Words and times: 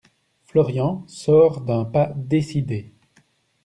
Florian 0.45 1.03
sort 1.05 1.61
d’un 1.61 1.85
pas 1.85 2.11
décidé. 2.15 2.91